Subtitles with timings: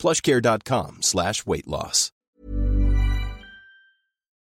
[0.00, 1.44] plushcare.com slash.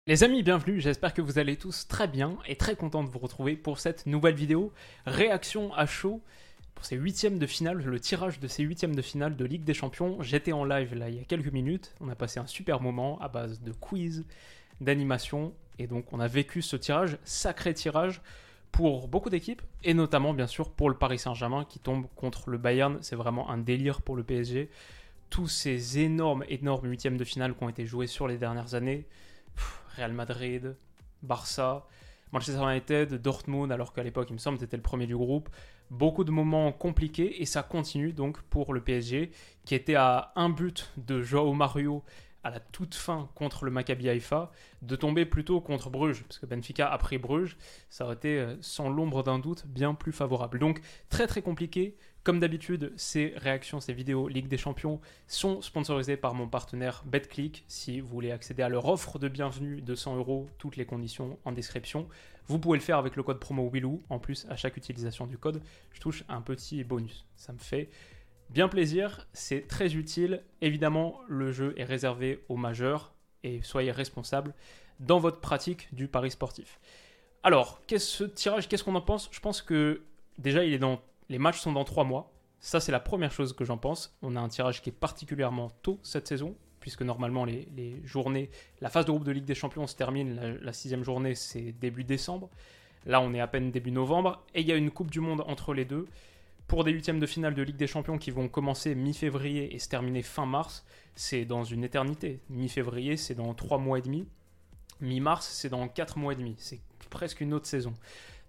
[0.07, 3.19] Les amis, bienvenue, j'espère que vous allez tous très bien et très content de vous
[3.19, 4.71] retrouver pour cette nouvelle vidéo.
[5.05, 6.21] Réaction à chaud
[6.75, 9.73] pour ces huitièmes de finale, le tirage de ces huitièmes de finale de Ligue des
[9.73, 10.21] Champions.
[10.21, 13.19] J'étais en live là il y a quelques minutes, on a passé un super moment
[13.19, 14.23] à base de quiz,
[14.79, 18.21] d'animation, et donc on a vécu ce tirage, sacré tirage,
[18.71, 22.57] pour beaucoup d'équipes, et notamment bien sûr pour le Paris Saint-Germain qui tombe contre le
[22.57, 22.99] Bayern.
[23.01, 24.69] C'est vraiment un délire pour le PSG.
[25.29, 29.05] Tous ces énormes, énormes huitièmes de finale qui ont été joués sur les dernières années,
[29.95, 30.75] Real Madrid,
[31.21, 31.87] Barça,
[32.31, 35.49] Manchester United, Dortmund, alors qu'à l'époque, il me semble, c'était le premier du groupe.
[35.89, 39.31] Beaucoup de moments compliqués et ça continue donc pour le PSG
[39.65, 42.03] qui était à un but de Joao Mario
[42.43, 46.45] à la toute fin contre le Maccabi Haïfa, de tomber plutôt contre Bruges, parce que
[46.45, 47.57] Benfica a pris Bruges,
[47.89, 50.59] ça aurait été euh, sans l'ombre d'un doute bien plus favorable.
[50.59, 51.97] Donc très très compliqué.
[52.23, 57.63] Comme d'habitude, ces réactions, ces vidéos Ligue des Champions sont sponsorisées par mon partenaire BetClick.
[57.69, 61.39] Si vous voulez accéder à leur offre de bienvenue de 100 euros, toutes les conditions
[61.45, 62.09] en description.
[62.47, 64.03] Vous pouvez le faire avec le code promo WILOU.
[64.09, 65.61] En plus, à chaque utilisation du code,
[65.93, 67.25] je touche un petit bonus.
[67.37, 67.89] Ça me fait
[68.49, 70.43] bien plaisir, c'est très utile.
[70.61, 74.53] Évidemment, le jeu est réservé aux majeurs et soyez responsables
[74.99, 76.81] dans votre pratique du pari sportif.
[77.43, 79.29] Alors, qu'est-ce ce tirage Qu'est-ce qu'on en pense?
[79.31, 80.01] Je pense que
[80.37, 82.31] déjà, il est dans les matchs sont dans trois mois.
[82.59, 84.17] Ça, c'est la première chose que j'en pense.
[84.21, 88.49] On a un tirage qui est particulièrement tôt cette saison, puisque normalement, les, journées,
[88.81, 90.35] la phase de groupe de Ligue des Champions se termine.
[90.35, 92.49] La, la sixième journée, c'est début décembre.
[93.05, 94.43] Là, on est à peine début novembre.
[94.53, 96.07] Et il y a une Coupe du Monde entre les deux.
[96.67, 99.89] Pour des huitièmes de finale de Ligue des Champions qui vont commencer mi-février et se
[99.89, 100.85] terminer fin mars,
[101.15, 102.41] c'est dans une éternité.
[102.49, 104.27] Mi-février, c'est dans trois mois et demi.
[105.01, 106.55] Mi-mars, c'est dans quatre mois et demi.
[106.59, 106.79] C'est
[107.09, 107.93] presque une autre saison.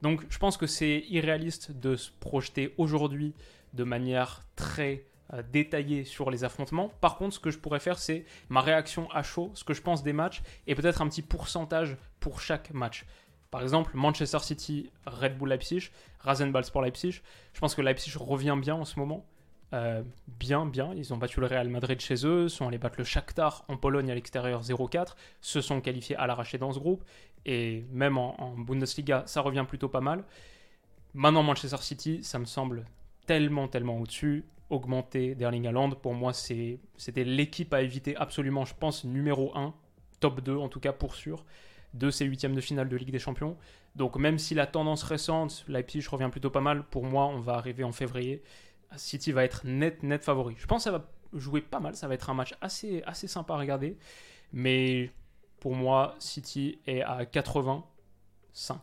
[0.02, 3.34] Donc je pense que c'est irréaliste de se projeter aujourd'hui
[3.74, 6.88] de manière très euh, détaillée sur les affrontements.
[7.00, 9.82] Par contre, ce que je pourrais faire, c'est ma réaction à chaud, ce que je
[9.82, 13.04] pense des matchs, et peut-être un petit pourcentage pour chaque match.
[13.50, 15.90] Par exemple, Manchester City, Red Bull Leipzig,
[16.20, 17.20] Rasenball Sport Leipzig.
[17.52, 19.26] Je pense que Leipzig revient bien en ce moment.
[19.72, 20.92] Euh, bien, bien.
[20.96, 24.10] Ils ont battu le Real Madrid chez eux, sont allés battre le Shakhtar en Pologne
[24.10, 27.04] à l'extérieur 0-4, se sont qualifiés à l'arraché dans ce groupe,
[27.46, 30.24] et même en, Bundesliga, ça revient plutôt pas mal.
[31.14, 32.84] Maintenant, Manchester City, ça me semble
[33.26, 34.44] tellement, tellement au-dessus.
[34.68, 39.74] Augmenter d'Erling Haaland, pour moi, c'était l'équipe à éviter absolument, je pense, numéro 1,
[40.20, 41.44] top 2 en tout cas pour sûr,
[41.94, 43.56] de ces huitièmes de finale de Ligue des Champions.
[43.96, 47.54] Donc même si la tendance récente, Leipzig revient plutôt pas mal, pour moi, on va
[47.54, 48.42] arriver en février.
[48.96, 50.54] City va être net, net favori.
[50.56, 53.26] Je pense que ça va jouer pas mal, ça va être un match assez, assez
[53.26, 53.96] sympa à regarder.
[54.52, 55.10] Mais
[55.60, 58.80] pour moi, City est à 85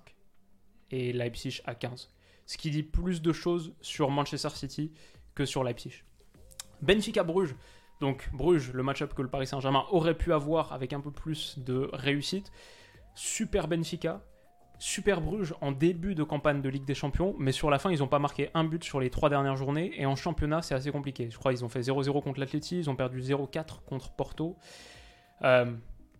[0.91, 2.09] et Leipzig à 15.
[2.45, 4.93] Ce qui dit plus de choses sur Manchester City
[5.35, 6.03] que sur Leipzig.
[6.81, 7.55] Benfica Bruges.
[7.99, 11.57] Donc Bruges, le match-up que le Paris Saint-Germain aurait pu avoir avec un peu plus
[11.57, 12.51] de réussite.
[13.15, 14.21] Super Benfica,
[14.79, 17.99] Super Bruges en début de campagne de Ligue des Champions, mais sur la fin, ils
[17.99, 19.91] n'ont pas marqué un but sur les trois dernières journées.
[19.99, 21.29] Et en championnat, c'est assez compliqué.
[21.31, 24.55] Je crois qu'ils ont fait 0-0 contre l'Atleti, ils ont perdu 0-4 contre Porto.
[25.41, 25.65] Euh,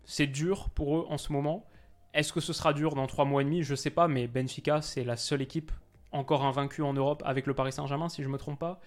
[0.07, 1.69] c'est dur pour eux en ce moment.
[2.15, 3.61] Est-ce que ce sera dur dans trois mois et demi?
[3.61, 5.71] Je ne sais pas, mais Benfica, c'est la seule équipe
[6.11, 8.79] encore invaincue en Europe avec le Paris Saint-Germain, si je ne me trompe pas.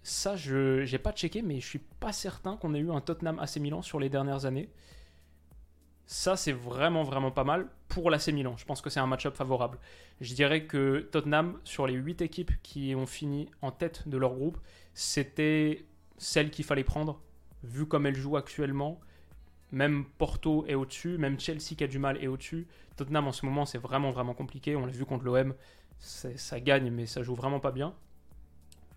[0.03, 3.39] Ça, je n'ai pas checké, mais je suis pas certain qu'on ait eu un Tottenham
[3.39, 4.69] AC Milan sur les dernières années.
[6.07, 8.57] Ça, c'est vraiment, vraiment pas mal pour l'AC Milan.
[8.59, 9.79] Je pense que c'est un match-up favorable.
[10.21, 14.35] Je dirais que Tottenham, sur les 8 équipes qui ont fini en tête de leur
[14.35, 14.59] groupe,
[14.93, 15.87] c'était
[16.19, 17.23] celle qu'il fallait prendre,
[17.63, 19.01] vu comme elle joue actuellement.
[19.73, 22.67] Même Porto est au-dessus, même Chelsea qui a du mal est au-dessus.
[22.97, 24.77] Tottenham en ce moment, c'est vraiment, vraiment compliqué.
[24.77, 25.55] On l'a vu contre l'OM,
[25.99, 27.95] ça gagne, mais ça joue vraiment pas bien.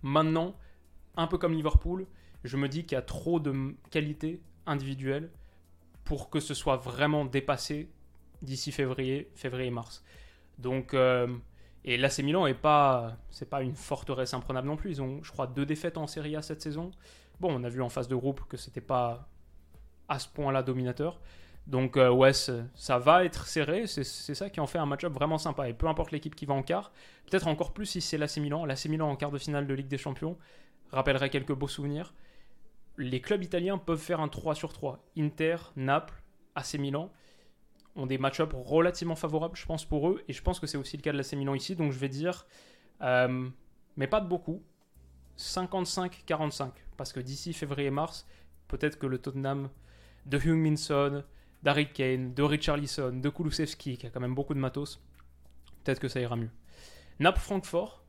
[0.03, 0.55] Maintenant,
[1.15, 2.05] un peu comme Liverpool,
[2.43, 5.31] je me dis qu'il y a trop de qualité individuelle
[6.03, 7.89] pour que ce soit vraiment dépassé
[8.41, 10.03] d'ici février, février-mars.
[10.59, 11.27] Donc, euh,
[11.83, 14.91] et l'AC Milan est pas, c'est pas une forteresse imprenable non plus.
[14.91, 16.91] Ils ont, je crois, deux défaites en Serie A cette saison.
[17.39, 19.29] Bon, on a vu en phase de groupe que c'était pas
[20.09, 21.19] à ce point-là dominateur.
[21.67, 25.37] Donc euh, ouais, ça va être serré, c'est ça qui en fait un match-up vraiment
[25.37, 25.67] sympa.
[25.67, 26.91] Et peu importe l'équipe qui va en quart,
[27.29, 28.65] peut-être encore plus si c'est l'AC Milan.
[29.01, 30.37] En quart de finale de Ligue des Champions
[30.91, 32.13] rappellerait quelques beaux souvenirs
[32.97, 34.99] les clubs italiens peuvent faire un 3 sur 3.
[35.17, 36.21] Inter, Naples,
[36.55, 37.11] AC Milan
[37.95, 40.23] ont des match-ups relativement favorables, je pense, pour eux.
[40.27, 41.75] Et je pense que c'est aussi le cas de l'AC Milan ici.
[41.75, 42.45] Donc je vais dire,
[43.01, 43.49] euh,
[43.95, 44.63] mais pas de beaucoup,
[45.37, 46.71] 55-45.
[46.97, 48.27] Parce que d'ici février-mars,
[48.67, 49.69] peut-être que le Tottenham
[50.27, 51.23] de Hung Minson,
[51.63, 55.01] d'Harry Kane, de Richarlison, de Kulusevski, qui a quand même beaucoup de matos,
[55.83, 56.51] peut-être que ça ira mieux.
[57.19, 58.03] Naples-Francfort,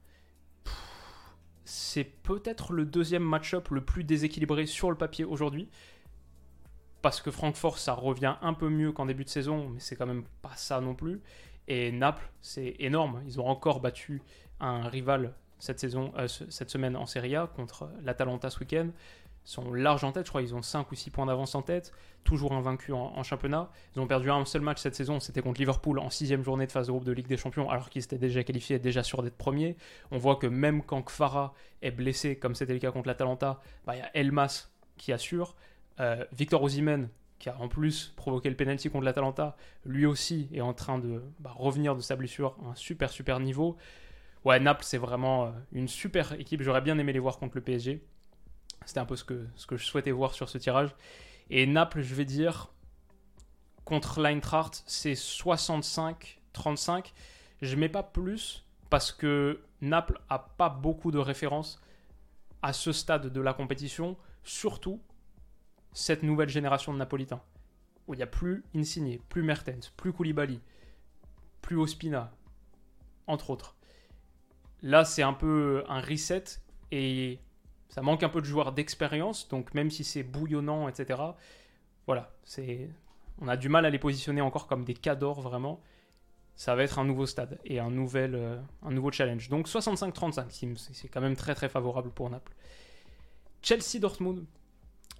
[1.64, 5.68] c'est peut-être le deuxième match-up le plus déséquilibré sur le papier aujourd'hui.
[7.02, 10.06] Parce que Francfort, ça revient un peu mieux qu'en début de saison, mais c'est quand
[10.06, 11.22] même pas ça non plus.
[11.68, 13.22] Et Naples, c'est énorme.
[13.26, 14.22] Ils ont encore battu
[14.58, 18.88] un rival cette, saison, euh, cette semaine en Serie A contre l'Atalanta ce week-end
[19.48, 20.26] sont larges en tête.
[20.26, 21.92] Je crois qu'ils ont 5 ou 6 points d'avance en tête,
[22.22, 23.70] toujours invaincus en, championnat.
[23.96, 26.72] Ils ont perdu un seul match cette saison, c'était contre Liverpool en sixième journée de
[26.72, 29.38] phase de groupe de Ligue des Champions, alors qu'ils étaient déjà qualifiés, déjà sûrs d'être
[29.38, 29.76] premiers.
[30.10, 33.96] On voit que même quand Kfara est blessé, comme c'était le cas contre l'Atalanta, bah,
[33.96, 34.68] il y a Elmas
[34.98, 35.56] qui assure.
[35.98, 37.08] Euh, Victor Osimhen,
[37.38, 39.56] qui a en plus provoqué le penalty contre l'Atalanta,
[39.86, 43.40] lui aussi est en train de bah, revenir de sa blessure à un super super
[43.40, 43.78] niveau.
[44.44, 46.60] Ouais, Naples, c'est vraiment euh, une super équipe.
[46.60, 48.02] J'aurais bien aimé les voir contre le PSG.
[48.84, 50.94] C'était un peu ce que, ce que je souhaitais voir sur ce tirage.
[51.50, 52.72] Et Naples, je vais dire,
[53.84, 57.12] contre l'Eintracht, c'est 65-35.
[57.62, 61.80] Je mets pas plus parce que Naples a pas beaucoup de références
[62.62, 65.00] à ce stade de la compétition, surtout
[65.92, 67.40] cette nouvelle génération de Napolitains,
[68.06, 70.60] où il n'y a plus Insigne, plus Mertens, plus Koulibaly,
[71.62, 72.32] plus Ospina,
[73.26, 73.76] entre autres.
[74.82, 76.44] Là, c'est un peu un reset
[76.90, 77.40] et
[77.88, 81.20] ça manque un peu de joueurs d'expérience, donc même si c'est bouillonnant, etc.,
[82.06, 82.88] voilà, c'est,
[83.40, 85.80] on a du mal à les positionner encore comme des cadors vraiment.
[86.56, 89.48] Ça va être un nouveau stade et un, nouvel, euh, un nouveau challenge.
[89.48, 92.52] Donc 65-35, c'est quand même très très favorable pour Naples.
[93.62, 94.44] Chelsea-Dortmund,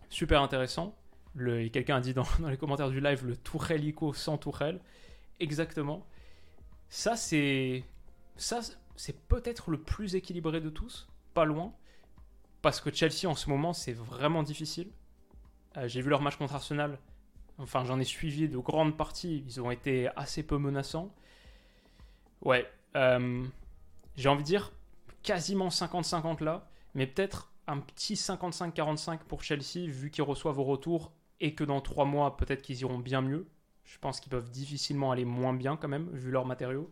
[0.09, 0.97] super intéressant.
[1.37, 4.81] Quelqu'un a dit dans, les commentaires du live le Tourelle-Ico sans Tourelle.
[5.39, 6.07] Exactement.
[6.89, 7.85] Ça, c'est
[8.37, 8.61] ça
[8.97, 11.73] c'est peut-être le plus équilibré de tous, pas loin
[12.63, 14.91] parce que Chelsea en ce moment c'est vraiment difficile.
[15.77, 16.99] Euh, j'ai vu leur match contre Arsenal.
[17.59, 19.45] Enfin, j'en ai suivi de grandes parties.
[19.47, 21.13] Ils ont été assez peu menaçants.
[22.43, 22.71] Ouais.
[22.97, 23.45] Euh,
[24.17, 24.73] j'ai envie de dire
[25.23, 26.69] quasiment 50-50 là.
[26.95, 31.81] Mais peut-être un petit 55-45 pour Chelsea, vu qu'ils reçoivent au retour et que dans
[31.81, 33.47] trois mois, peut-être qu'ils iront bien mieux.
[33.85, 36.91] Je pense qu'ils peuvent difficilement aller moins bien quand même, vu leurs matériaux.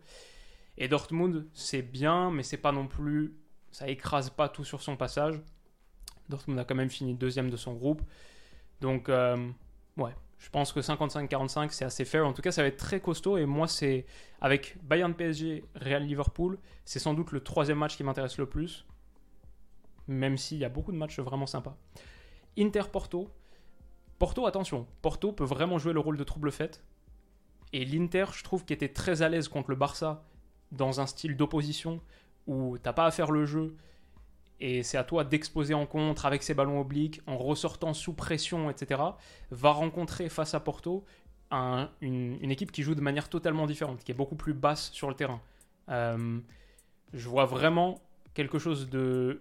[0.78, 3.36] Et Dortmund, c'est bien, mais c'est pas non plus.
[3.70, 5.40] Ça écrase pas tout sur son passage.
[6.28, 8.02] Dortmund a quand même fini deuxième de son groupe.
[8.80, 9.36] Donc, euh,
[9.96, 12.26] ouais, je pense que 55-45, c'est assez fair.
[12.26, 13.38] En tout cas, ça va être très costaud.
[13.38, 14.06] Et moi, c'est
[14.40, 18.86] avec Bayern PSG, Real Liverpool, c'est sans doute le troisième match qui m'intéresse le plus.
[20.08, 21.76] Même s'il y a beaucoup de matchs vraiment sympas.
[22.58, 23.30] Inter Porto.
[24.18, 26.82] Porto, attention, Porto peut vraiment jouer le rôle de trouble fête.
[27.72, 30.24] Et l'Inter, je trouve, qui était très à l'aise contre le Barça
[30.72, 32.00] dans un style d'opposition
[32.46, 33.76] où t'as pas à faire le jeu
[34.60, 38.70] et c'est à toi d'exposer en contre avec ses ballons obliques, en ressortant sous pression,
[38.70, 39.00] etc.,
[39.50, 41.04] va rencontrer face à Porto
[42.00, 45.14] une, équipe qui joue de manière totalement différente, qui est beaucoup plus basse sur le
[45.14, 45.40] terrain.
[45.90, 46.38] Euh,
[47.12, 48.00] je vois vraiment
[48.34, 49.40] quelque chose de.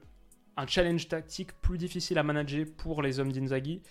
[0.57, 3.81] un challenge tactique plus difficile à manager pour les hommes d'Inzaghi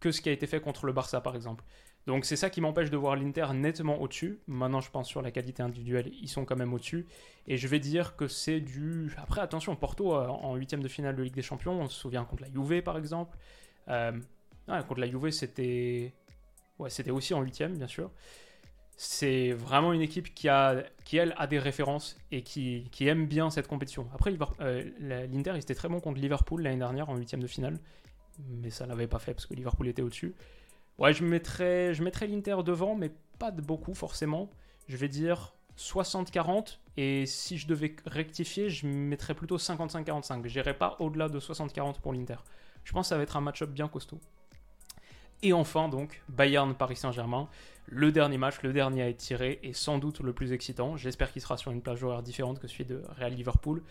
[0.00, 1.64] que ce qui a été fait contre le Barça, par exemple.
[2.06, 4.40] Donc c'est ça qui m'empêche de voir l'Inter nettement au-dessus.
[4.48, 7.06] Maintenant, je pense sur la qualité individuelle, ils sont quand même au-dessus.
[7.46, 9.12] Et je vais dire que c'est du.
[9.18, 12.24] Après, attention, Porto euh, en huitième de finale de Ligue des Champions, on se souvient
[12.24, 13.36] contre la Juve par exemple.
[13.88, 14.12] Euh,
[14.66, 16.12] contre la Juve, c'était.
[16.78, 18.10] Ouais, c'était aussi en huitième, bien sûr.
[18.96, 23.26] C'est vraiment une équipe qui, a, qui, elle, a des références et qui, qui aime
[23.26, 24.06] bien cette compétition.
[24.14, 27.78] Après, euh, l'Inter, il était très bon contre Liverpool l'année dernière en huitième de finale.
[28.48, 30.34] Mais ça l'avait pas fait parce que Liverpool était au-dessus.
[30.98, 34.50] Ouais, je mettrais, je l'Inter devant, mais pas de beaucoup forcément.
[34.88, 36.78] Je vais dire 60-40.
[36.96, 40.46] Et si je devais rectifier, je mettrais plutôt 55-45.
[40.46, 42.36] J'irai pas au-delà de 60-40 pour l'Inter.
[42.84, 44.20] Je pense que ça va être un match-up bien costaud.
[45.42, 47.48] Et enfin, donc, Bayern-Paris Saint-Germain.
[47.86, 50.96] Le dernier match, le dernier à être tiré, et sans doute le plus excitant.
[50.96, 53.82] J'espère qu'il sera sur une plage horaire différente que celui de Real Liverpool.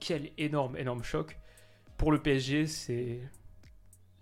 [0.00, 1.38] quel énorme, énorme choc.
[1.96, 3.20] Pour le PSG, c'est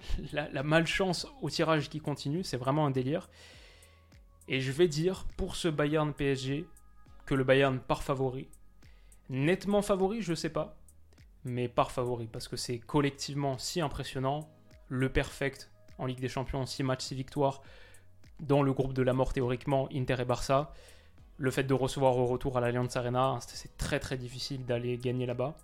[0.33, 3.28] la, malchance au tirage qui continue, c'est vraiment un délire.
[4.49, 6.66] Et je vais dire pour ce Bayern PSG
[7.26, 8.49] que le Bayern part favori.
[9.28, 10.76] Nettement favori, je sais pas,
[11.45, 14.50] mais part favori parce que c'est collectivement si impressionnant.
[14.88, 17.62] Le perfect en Ligue des Champions, 6 matchs, 6 victoires.
[18.40, 20.73] Dans le groupe de la mort théoriquement, Inter et Barça.
[21.37, 25.26] Le fait de recevoir au retour à l'Allianz Arena, c'est très très difficile d'aller gagner
[25.26, 25.57] là-bas.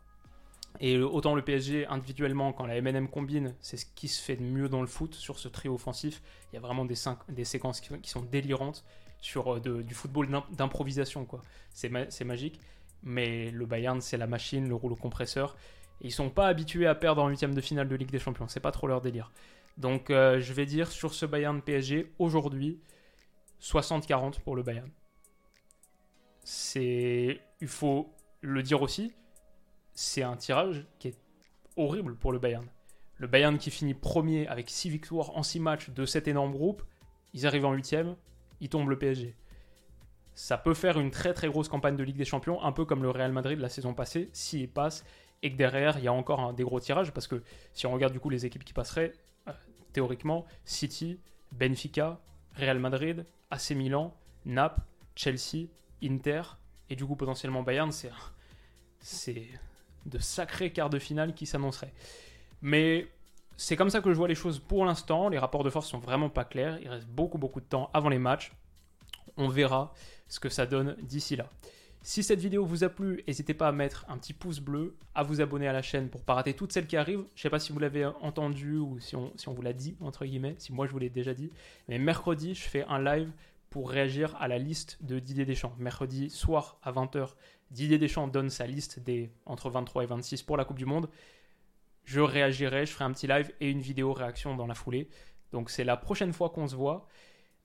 [0.80, 4.42] Et autant le PSG individuellement, quand la MNM combine, c'est ce qui se fait de
[4.42, 6.23] mieux dans le foot sur ce trio offensif.
[6.52, 6.97] Il y a vraiment des,
[7.28, 8.85] des séquences qui, sont délirantes
[9.21, 11.25] sur euh, du football d'improvisation.
[11.25, 11.42] quoi.
[11.71, 12.61] C'est magique.
[13.02, 15.56] Mais le Bayern, c'est la machine, le rouleau compresseur.
[16.00, 18.49] Et ils sont pas habitués à perdre en huitième de finale de Ligue des Champions.
[18.49, 19.30] C'est pas trop leur délire.
[19.78, 22.80] Donc euh, je vais dire sur ce Bayern PSG, aujourd'hui,
[23.62, 24.90] 60-40 pour le Bayern.
[26.45, 27.40] C'est.
[27.61, 29.12] Il faut le dire aussi
[29.97, 31.19] c'est un tirage qui est
[31.76, 32.67] horrible pour le Bayern.
[33.17, 36.83] Le Bayern qui finit premier avec 6 victoires en 6 matchs de cet énorme groupe,
[37.33, 37.97] ils arrivent en 8
[38.61, 39.35] ils tombent le PSG.
[40.35, 43.03] Ça peut faire une très très grosse campagne de Ligue des Champions, un peu comme
[43.03, 45.03] le Real Madrid la saison passée, s'il passe,
[45.43, 47.93] et que derrière il y a encore un, des gros tirages, parce que si on
[47.93, 49.15] regarde du coup les équipes qui passeraient,
[49.49, 49.53] euh,
[49.95, 51.19] théoriquement, City,
[51.53, 52.21] Benfica,
[52.55, 54.83] Real Madrid, AC Milan, Naples,
[55.15, 55.69] Chelsea,
[56.03, 56.43] Inter,
[56.91, 59.49] et du coup potentiellement Bayern, c'est
[60.07, 61.93] de sacrés quarts de finale qui s'annonceraient.
[62.63, 63.09] Mais
[63.57, 65.29] c'est comme ça que je vois les choses pour l'instant.
[65.29, 66.79] Les rapports de force sont vraiment pas clairs.
[66.81, 68.53] Il reste beaucoup beaucoup de temps avant les matchs.
[69.37, 69.93] On verra
[70.29, 71.49] ce que ça donne d'ici là.
[72.03, 75.25] Si cette vidéo vous a plu, n'hésitez pas à mettre un petit pouce bleu, à
[75.25, 77.25] vous abonner à la chaîne pour pas rater toutes celles qui arrivent.
[77.35, 79.97] Je sais pas si vous l'avez entendu ou si on, si on vous l'a dit,
[80.01, 81.51] entre guillemets, si moi je vous l'ai déjà dit.
[81.89, 83.33] Mais mercredi, je fais un live
[83.71, 85.75] pour réagir à la liste de Didier Deschamps.
[85.79, 87.31] Mercredi soir à 20h,
[87.71, 91.09] Didier Deschamps donne sa liste des entre 23 et 26 pour la Coupe du Monde.
[92.05, 95.09] Je réagirai, je ferai un petit live et une vidéo réaction dans la foulée.
[95.53, 97.07] Donc c'est la prochaine fois qu'on se voit.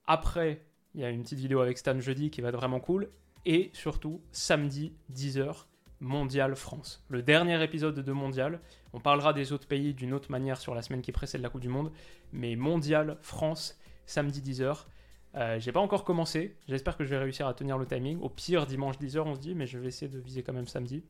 [0.08, 0.66] Après,
[0.96, 3.10] il y a une petite vidéo avec Stan jeudi qui va être vraiment cool.
[3.46, 5.66] Et surtout, samedi, 10h,
[6.00, 7.06] Mondial France.
[7.10, 8.60] Le dernier épisode de Mondial.
[8.94, 11.62] On parlera des autres pays d'une autre manière sur la semaine qui précède la Coupe
[11.62, 11.92] du Monde.
[12.34, 14.86] Mais Mondial France, samedi 10h.
[15.36, 16.56] Euh, j'ai pas encore commencé.
[16.68, 18.20] J'espère que je vais réussir à tenir le timing.
[18.22, 20.68] Au pire, dimanche 10h, on se dit, mais je vais essayer de viser quand même
[20.68, 21.04] samedi.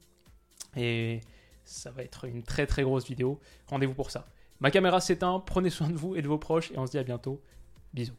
[0.75, 1.21] Et
[1.65, 3.39] ça va être une très très grosse vidéo.
[3.67, 4.27] Rendez-vous pour ça.
[4.59, 5.41] Ma caméra s'éteint.
[5.45, 6.71] Prenez soin de vous et de vos proches.
[6.71, 7.41] Et on se dit à bientôt.
[7.93, 8.15] Bisous.